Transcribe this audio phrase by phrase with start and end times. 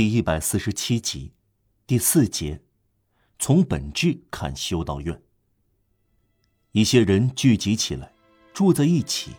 [0.00, 1.34] 第一百四十七集，
[1.86, 2.62] 第四节，
[3.38, 5.20] 从本质看修道院。
[6.72, 8.10] 一些人聚集起来，
[8.54, 9.32] 住在一起，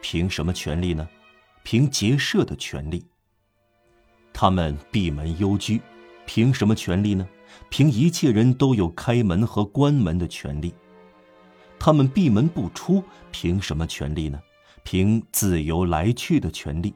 [0.00, 1.06] 凭什么权利呢？
[1.62, 3.04] 凭结社的权利。
[4.32, 5.78] 他们闭门幽居，
[6.24, 7.28] 凭什么权利呢？
[7.68, 10.74] 凭一切人都有开门和关门的权利。
[11.78, 14.40] 他们闭门不出，凭什么权利呢？
[14.84, 16.94] 凭自由来去的权利，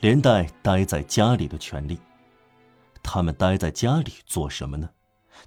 [0.00, 1.98] 连带待在家里的权利。
[3.08, 4.90] 他们待在家里做什么呢？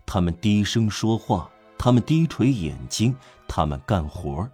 [0.05, 3.13] 他们低声说话，他们低垂眼睛，
[3.49, 4.49] 他们干活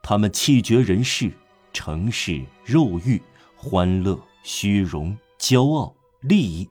[0.00, 1.32] 他们气绝人世，
[1.72, 3.20] 城市、肉欲、
[3.56, 6.70] 欢乐、虚荣、骄傲、利益。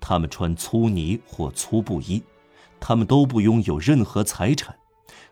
[0.00, 2.22] 他们穿粗呢或粗布衣，
[2.80, 4.74] 他们都不拥有任何财产。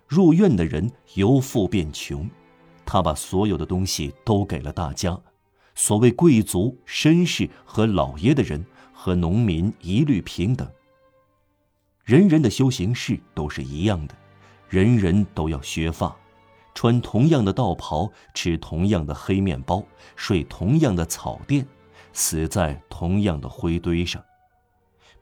[0.06, 2.29] 入院的人由富变穷，
[2.84, 5.18] 他把所有的东西都给了大家。
[5.74, 8.65] 所谓贵族、绅士和老爷的人
[9.05, 10.67] 和农民一律平等。
[12.05, 14.15] 人人的修行事都是一样的，
[14.71, 16.16] 人人都要削发，
[16.74, 19.85] 穿同样的道袍，吃同样的黑面包，
[20.16, 21.66] 睡同样的草垫，
[22.15, 24.24] 死在同样的灰堆上。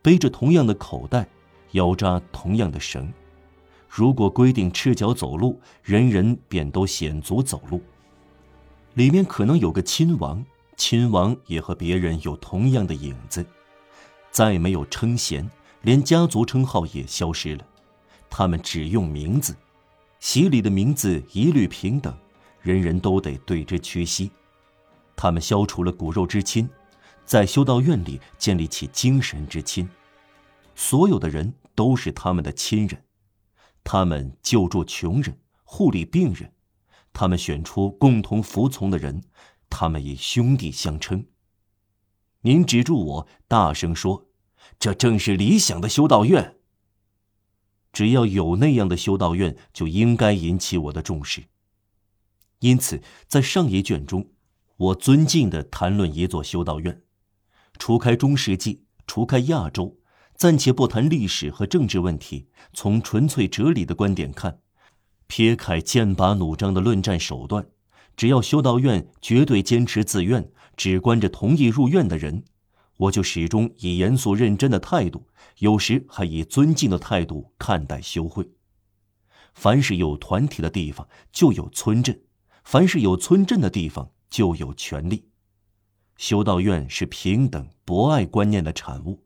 [0.01, 1.27] 背着同样的口袋，
[1.73, 3.13] 腰扎同样的绳。
[3.89, 7.83] 如果规定赤脚走路，人人便都显足走路。
[8.95, 10.47] 里面可能有个亲王，
[10.77, 13.45] 亲王也和别人有同样的影子。
[14.33, 15.49] 再没有称衔，
[15.83, 17.65] 连家族称号也消失了。
[18.29, 19.55] 他们只用名字，
[20.19, 22.13] 洗礼的名字一律平等，
[22.63, 24.31] 人人都得对之屈膝。
[25.15, 26.69] 他们消除了骨肉之亲。
[27.25, 29.89] 在修道院里建立起精神之亲，
[30.75, 33.01] 所有的人都是他们的亲人，
[33.85, 36.53] 他们救助穷人，护理病人，
[37.13, 39.23] 他们选出共同服从的人，
[39.71, 41.25] 他们以兄弟相称。
[42.43, 44.27] 您指住我，大声说
[44.79, 46.57] ：“这正是理想的修道院。”
[47.93, 51.45] 只要有那样的修道院，就应该引起我的重视。
[52.61, 54.31] 因此，在上一卷中，
[54.77, 57.03] 我尊敬地谈论一座修道院。
[57.79, 59.99] 除开中世纪，除开亚洲，
[60.35, 62.49] 暂且不谈历史和政治问题。
[62.73, 64.61] 从纯粹哲理的观点看，
[65.27, 67.67] 撇开剑拔弩张的论战手段，
[68.17, 72.45] 只要修道院绝对坚持自愿，只关着同意入院的人，
[72.97, 75.27] 我就始终以严肃认真的态度，
[75.59, 78.51] 有时还以尊敬的态度看待修会。
[79.55, 82.15] 凡是有团体的地方，就有村镇；
[82.65, 85.29] 凡是有村镇的地方，就有权利。
[86.17, 89.25] 修道院是平等博爱观念的产物，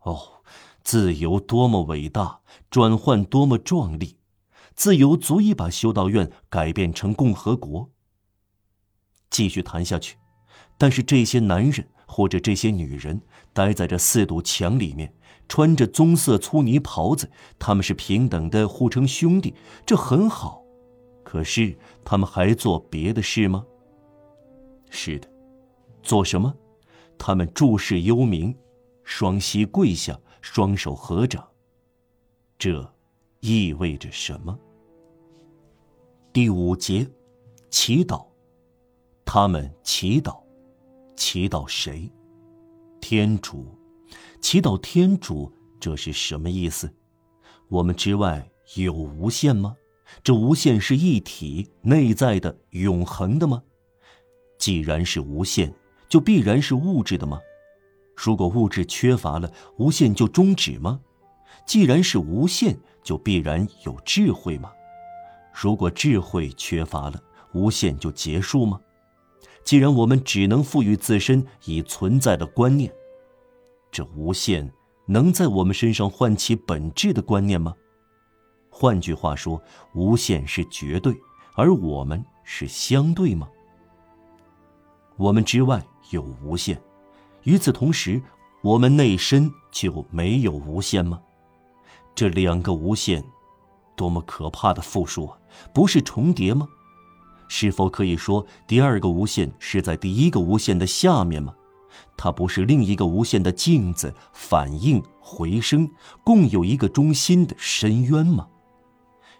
[0.00, 0.42] 哦，
[0.82, 2.40] 自由多么伟大，
[2.70, 4.18] 转换多么壮丽，
[4.74, 7.90] 自由足以把修道院改变成共和国。
[9.30, 10.16] 继续谈下去，
[10.76, 13.20] 但是这些男人或者这些女人
[13.52, 15.12] 待在这四堵墙里面，
[15.48, 19.54] 穿着棕色粗呢袍子，他们是平等的，互称兄弟，
[19.84, 20.62] 这很好。
[21.24, 23.64] 可是他们还做别的事吗？
[24.90, 25.28] 是的。
[26.02, 26.54] 做什么？
[27.18, 28.54] 他们注视幽冥，
[29.02, 31.46] 双膝跪下，双手合掌。
[32.58, 32.88] 这
[33.40, 34.56] 意味着什么？
[36.32, 37.06] 第五节，
[37.68, 38.27] 祈祷。
[39.30, 40.40] 他们祈祷，
[41.14, 42.10] 祈祷谁？
[42.98, 43.66] 天主。
[44.40, 46.90] 祈祷天主，这是什么意思？
[47.68, 49.76] 我们之外有无限吗？
[50.24, 53.62] 这无限是一体、内在的、永恒的吗？
[54.58, 55.74] 既然是无限。
[56.08, 57.38] 就必然是物质的吗？
[58.16, 60.98] 如果物质缺乏了，无限就终止吗？
[61.66, 64.72] 既然是无限，就必然有智慧吗？
[65.52, 67.22] 如果智慧缺乏了，
[67.52, 68.80] 无限就结束吗？
[69.68, 72.90] 既然我们只能赋予自身已存在的观念，
[73.92, 74.72] 这无限
[75.04, 77.74] 能在我们身上唤起本质的观念吗？
[78.70, 79.62] 换句话说，
[79.92, 81.14] 无限是绝对，
[81.54, 83.46] 而我们是相对吗？
[85.18, 85.86] 我们之外。
[86.08, 86.80] 有无限，
[87.42, 88.22] 与此同时，
[88.62, 91.20] 我们内身就没有无限吗？
[92.14, 93.22] 这两个无限，
[93.94, 95.38] 多么可怕的复数啊！
[95.74, 96.66] 不是重叠吗？
[97.48, 101.54] 是否可以说第二个无限是在第一个无限的下面吗？
[102.16, 105.90] 它不是另一个无限的镜子，反应回声，
[106.24, 108.46] 共有一个中心的深渊吗？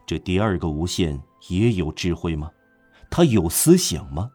[0.07, 2.51] 这第二个无限也有智慧吗？
[3.11, 4.31] 它有思想吗？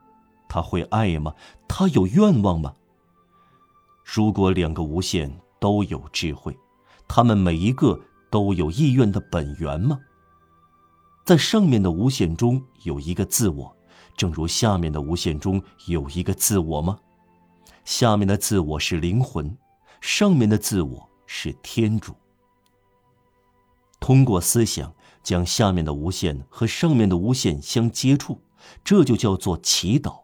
[0.47, 1.33] 他会爱吗？
[1.67, 2.73] 他有愿望吗？
[4.03, 6.55] 如果两个无限都有智慧，
[7.07, 7.99] 他们每一个
[8.29, 9.99] 都有意愿的本源吗？
[11.23, 13.73] 在上面的无限中有一个自我，
[14.17, 16.99] 正如下面的无限中有一个自我吗？
[17.85, 19.57] 下面的自我是灵魂，
[20.01, 22.13] 上面的自我是天主。
[24.01, 24.93] 通过思想
[25.23, 28.41] 将下面的无限和上面的无限相接触，
[28.83, 30.23] 这就叫做祈祷。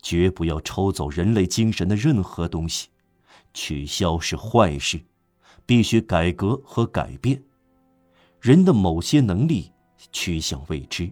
[0.00, 2.90] 绝不要抽走人类精神的任何东西，
[3.52, 5.02] 取消是坏事，
[5.66, 7.42] 必须改革和改变。
[8.44, 9.72] 人的某些能力
[10.12, 11.10] 趋向未知，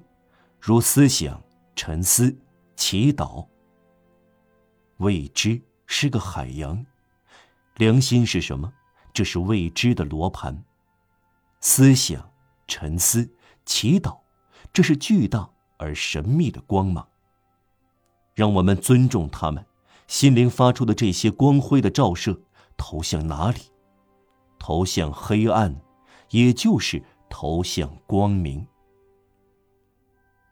[0.60, 1.42] 如思想、
[1.74, 2.36] 沉思、
[2.76, 3.46] 祈祷。
[4.98, 6.84] 未知是个海洋，
[7.76, 8.70] 良心是什么？
[9.14, 10.62] 这是未知的罗盘。
[11.62, 12.30] 思想、
[12.68, 13.26] 沉思、
[13.64, 14.18] 祈祷，
[14.70, 15.48] 这是巨大
[15.78, 17.08] 而神秘的光芒。
[18.34, 19.64] 让我们尊重他们，
[20.06, 22.38] 心灵发出的这些光辉的照射
[22.76, 23.58] 投向哪里？
[24.58, 25.74] 投向黑暗，
[26.28, 27.02] 也就是
[27.32, 28.66] 投向光明。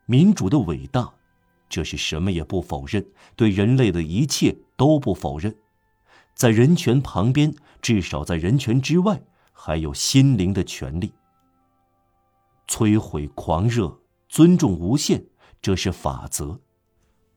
[0.07, 1.13] 民主的伟大，
[1.69, 3.07] 这是什么也不否认，
[3.37, 5.55] 对人类的一切都不否认。
[6.35, 9.23] 在人权旁边，至少在人权之外，
[9.53, 11.13] 还有心灵的权利。
[12.67, 15.27] 摧毁狂热，尊重无限，
[15.61, 16.61] 这是法则。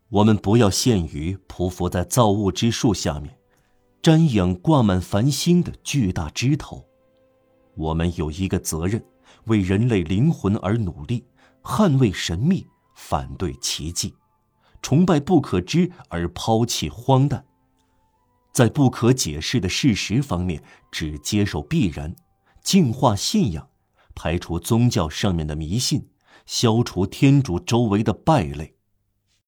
[0.07, 3.37] 我们不要陷于匍匐在造物之树下面，
[4.01, 6.85] 瞻仰挂满繁星的巨大枝头。
[7.75, 9.03] 我们有一个责任，
[9.45, 11.25] 为人类灵魂而努力，
[11.61, 14.13] 捍卫神秘，反对奇迹，
[14.81, 17.45] 崇拜不可知而抛弃荒诞。
[18.51, 22.15] 在不可解释的事实方面，只接受必然，
[22.61, 23.67] 净化信仰，
[24.13, 26.07] 排除宗教上面的迷信，
[26.45, 28.75] 消除天主周围的败类。